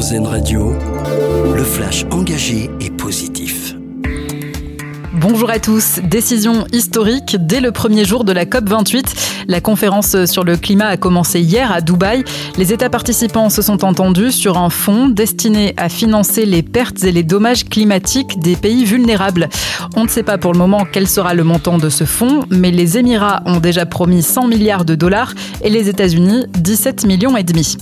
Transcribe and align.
Radio, 0.00 0.72
le 1.54 1.62
flash 1.62 2.06
engagé 2.10 2.70
et 2.80 2.88
positif. 2.88 3.74
Bonjour 5.12 5.50
à 5.50 5.58
tous. 5.58 6.00
Décision 6.02 6.64
historique 6.72 7.36
dès 7.38 7.60
le 7.60 7.70
premier 7.70 8.06
jour 8.06 8.24
de 8.24 8.32
la 8.32 8.46
COP28. 8.46 9.44
La 9.46 9.60
conférence 9.60 10.24
sur 10.24 10.42
le 10.42 10.56
climat 10.56 10.86
a 10.86 10.96
commencé 10.96 11.42
hier 11.42 11.70
à 11.70 11.82
Dubaï. 11.82 12.24
Les 12.56 12.72
États 12.72 12.88
participants 12.88 13.50
se 13.50 13.60
sont 13.60 13.84
entendus 13.84 14.32
sur 14.32 14.56
un 14.56 14.70
fonds 14.70 15.10
destiné 15.10 15.74
à 15.76 15.90
financer 15.90 16.46
les 16.46 16.62
pertes 16.62 17.04
et 17.04 17.12
les 17.12 17.22
dommages 17.22 17.66
climatiques 17.66 18.40
des 18.40 18.56
pays 18.56 18.86
vulnérables. 18.86 19.50
On 19.96 20.04
ne 20.04 20.08
sait 20.08 20.22
pas 20.22 20.38
pour 20.38 20.54
le 20.54 20.58
moment 20.58 20.86
quel 20.90 21.06
sera 21.08 21.34
le 21.34 21.44
montant 21.44 21.76
de 21.76 21.90
ce 21.90 22.04
fonds, 22.04 22.46
mais 22.48 22.70
les 22.70 22.96
Émirats 22.96 23.42
ont 23.44 23.60
déjà 23.60 23.84
promis 23.84 24.22
100 24.22 24.48
milliards 24.48 24.86
de 24.86 24.94
dollars 24.94 25.34
et 25.62 25.68
les 25.68 25.90
États-Unis 25.90 26.46
17 26.54 27.04
millions 27.04 27.36
et 27.36 27.42
demi. 27.44 27.76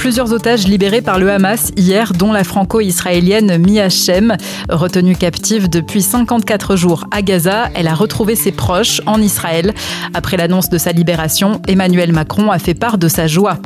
Plusieurs 0.00 0.32
otages 0.32 0.66
libérés 0.66 1.02
par 1.02 1.18
le 1.18 1.30
Hamas 1.30 1.72
hier, 1.76 2.14
dont 2.14 2.32
la 2.32 2.42
franco-israélienne 2.42 3.58
Mia 3.58 3.90
Shem. 3.90 4.34
Retenue 4.70 5.14
captive 5.14 5.68
depuis 5.68 6.00
54 6.00 6.74
jours 6.74 7.04
à 7.10 7.20
Gaza, 7.20 7.68
elle 7.74 7.86
a 7.86 7.92
retrouvé 7.92 8.34
ses 8.34 8.50
proches 8.50 9.02
en 9.04 9.20
Israël. 9.20 9.74
Après 10.14 10.38
l'annonce 10.38 10.70
de 10.70 10.78
sa 10.78 10.92
libération, 10.92 11.60
Emmanuel 11.68 12.14
Macron 12.14 12.50
a 12.50 12.58
fait 12.58 12.72
part 12.72 12.96
de 12.96 13.08
sa 13.08 13.26
joie. 13.26 13.58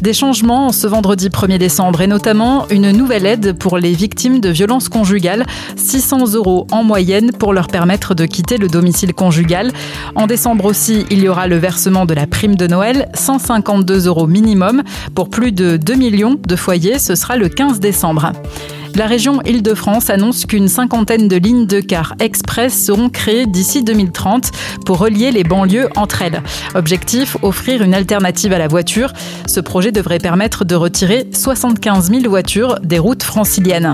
Des 0.00 0.14
changements 0.14 0.72
ce 0.72 0.86
vendredi 0.86 1.28
1er 1.28 1.58
décembre 1.58 2.00
et 2.00 2.06
notamment 2.06 2.66
une 2.70 2.90
nouvelle 2.90 3.26
aide 3.26 3.58
pour 3.58 3.76
les 3.76 3.92
victimes 3.92 4.40
de 4.40 4.48
violences 4.48 4.88
conjugales, 4.88 5.44
600 5.76 6.34
euros 6.34 6.66
en 6.70 6.82
moyenne 6.82 7.32
pour 7.32 7.52
leur 7.52 7.66
permettre 7.66 8.14
de 8.14 8.24
quitter 8.24 8.56
le 8.56 8.68
domicile 8.68 9.12
conjugal. 9.12 9.72
En 10.14 10.26
décembre 10.26 10.64
aussi, 10.64 11.04
il 11.10 11.20
y 11.20 11.28
aura 11.28 11.48
le 11.48 11.58
versement 11.58 12.06
de 12.06 12.14
la 12.14 12.26
prime 12.26 12.56
de 12.56 12.66
Noël, 12.66 13.10
152 13.12 14.06
euros 14.06 14.26
minimum 14.26 14.82
pour 15.14 15.28
plus 15.28 15.52
de 15.52 15.76
2 15.76 15.94
millions 15.94 16.40
de 16.46 16.56
foyers, 16.56 16.98
ce 16.98 17.14
sera 17.14 17.36
le 17.36 17.50
15 17.50 17.78
décembre. 17.78 18.32
La 18.94 19.06
région 19.06 19.40
Île-de-France 19.42 20.10
annonce 20.10 20.46
qu'une 20.46 20.68
cinquantaine 20.68 21.28
de 21.28 21.36
lignes 21.36 21.66
de 21.66 21.80
car 21.80 22.14
express 22.18 22.86
seront 22.86 23.08
créées 23.08 23.46
d'ici 23.46 23.82
2030 23.82 24.50
pour 24.84 24.98
relier 24.98 25.30
les 25.30 25.44
banlieues 25.44 25.88
entre 25.96 26.22
elles. 26.22 26.42
Objectif, 26.74 27.36
offrir 27.42 27.82
une 27.82 27.94
alternative 27.94 28.52
à 28.52 28.58
la 28.58 28.68
voiture. 28.68 29.12
Ce 29.46 29.60
projet 29.60 29.92
devrait 29.92 30.18
permettre 30.18 30.64
de 30.64 30.74
retirer 30.74 31.28
75 31.32 32.10
000 32.10 32.28
voitures 32.28 32.80
des 32.80 32.98
routes 32.98 33.22
franciliennes. 33.22 33.92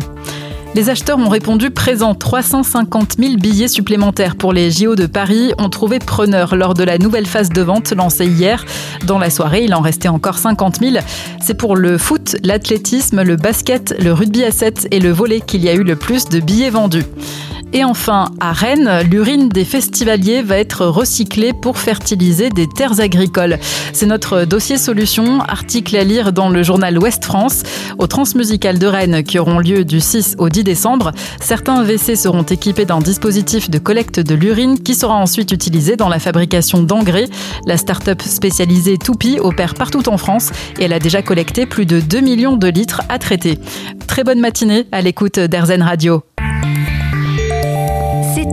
Les 0.74 0.90
acheteurs 0.90 1.18
ont 1.18 1.28
répondu 1.28 1.70
présent. 1.70 2.14
350 2.14 3.16
000 3.18 3.36
billets 3.36 3.68
supplémentaires 3.68 4.36
pour 4.36 4.52
les 4.52 4.70
JO 4.70 4.94
de 4.94 5.06
Paris 5.06 5.52
ont 5.58 5.70
trouvé 5.70 5.98
preneur 5.98 6.54
lors 6.54 6.74
de 6.74 6.84
la 6.84 6.98
nouvelle 6.98 7.26
phase 7.26 7.48
de 7.48 7.62
vente 7.62 7.92
lancée 7.92 8.26
hier. 8.26 8.64
Dans 9.04 9.18
la 9.18 9.30
soirée, 9.30 9.64
il 9.64 9.74
en 9.74 9.80
restait 9.80 10.08
encore 10.08 10.38
50 10.38 10.80
000. 10.80 10.96
C'est 11.40 11.54
pour 11.54 11.76
le 11.76 11.96
foot, 11.96 12.36
l'athlétisme, 12.42 13.22
le 13.22 13.36
basket, 13.36 13.94
le 13.98 14.12
rugby 14.12 14.44
à 14.44 14.50
7 14.50 14.88
et 14.90 15.00
le 15.00 15.10
volet 15.10 15.40
qu'il 15.40 15.62
y 15.64 15.68
a 15.68 15.74
eu 15.74 15.82
le 15.82 15.96
plus 15.96 16.26
de 16.26 16.40
billets 16.40 16.70
vendus. 16.70 17.04
Et 17.72 17.84
enfin, 17.84 18.26
à 18.40 18.52
Rennes, 18.52 19.02
l'urine 19.10 19.48
des 19.48 19.64
festivaliers 19.64 20.40
va 20.40 20.56
être 20.56 20.86
recyclée 20.86 21.52
pour 21.52 21.78
fertiliser 21.78 22.48
des 22.48 22.66
terres 22.68 23.00
agricoles. 23.00 23.58
C'est 23.92 24.06
notre 24.06 24.44
dossier 24.44 24.78
solution, 24.78 25.40
article 25.40 25.96
à 25.96 26.04
lire 26.04 26.32
dans 26.32 26.48
le 26.48 26.62
journal 26.62 26.96
Ouest 26.98 27.24
France. 27.24 27.64
Au 27.98 28.06
Transmusical 28.06 28.78
de 28.78 28.86
Rennes, 28.86 29.22
qui 29.24 29.38
auront 29.38 29.58
lieu 29.58 29.84
du 29.84 30.00
6 30.00 30.36
au 30.38 30.48
10 30.48 30.64
décembre, 30.64 31.12
certains 31.40 31.82
WC 31.82 32.14
seront 32.16 32.44
équipés 32.44 32.84
d'un 32.84 33.00
dispositif 33.00 33.68
de 33.68 33.78
collecte 33.78 34.20
de 34.20 34.34
l'urine 34.34 34.78
qui 34.78 34.94
sera 34.94 35.14
ensuite 35.14 35.50
utilisé 35.52 35.96
dans 35.96 36.08
la 36.08 36.18
fabrication 36.18 36.82
d'engrais. 36.82 37.28
La 37.66 37.76
start-up 37.76 38.22
spécialisée 38.22 38.96
Toupi 38.96 39.38
opère 39.40 39.74
partout 39.74 40.08
en 40.08 40.18
France 40.18 40.50
et 40.78 40.84
elle 40.84 40.92
a 40.92 40.98
déjà 41.00 41.20
collecté 41.20 41.66
plus 41.66 41.84
de 41.84 42.00
2 42.00 42.20
millions 42.20 42.56
de 42.56 42.68
litres 42.68 43.02
à 43.08 43.18
traiter. 43.18 43.58
Très 44.06 44.24
bonne 44.24 44.40
matinée 44.40 44.86
à 44.92 45.02
l'écoute 45.02 45.40
d'Airzen 45.40 45.82
Radio. 45.82 46.22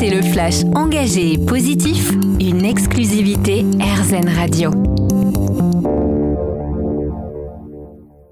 C'était 0.03 0.15
le 0.17 0.21
flash 0.21 0.65
engagé 0.75 1.31
et 1.31 1.37
positif, 1.37 2.11
une 2.41 2.65
exclusivité 2.65 3.65
RZN 3.79 4.27
Radio. 4.27 4.92